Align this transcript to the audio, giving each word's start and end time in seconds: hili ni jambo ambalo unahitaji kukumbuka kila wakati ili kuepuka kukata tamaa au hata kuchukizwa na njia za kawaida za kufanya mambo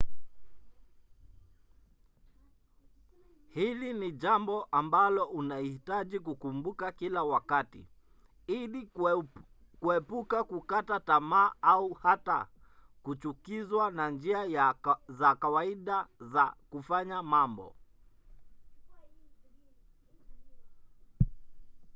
hili 3.53 3.93
ni 3.93 4.11
jambo 4.11 4.67
ambalo 4.71 5.25
unahitaji 5.25 6.19
kukumbuka 6.19 6.91
kila 6.91 7.23
wakati 7.23 7.87
ili 8.47 8.89
kuepuka 9.79 10.43
kukata 10.43 10.99
tamaa 10.99 11.51
au 11.61 11.93
hata 11.93 12.47
kuchukizwa 13.03 13.91
na 13.91 14.09
njia 14.09 14.73
za 15.07 15.35
kawaida 15.35 16.07
za 16.19 16.55
kufanya 16.69 17.23
mambo 17.23 17.75